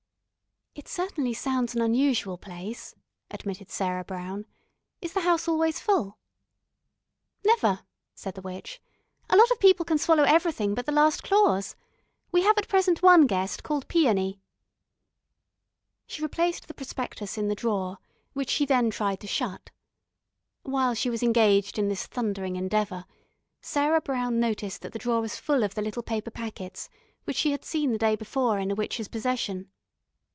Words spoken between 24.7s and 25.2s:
that the drawer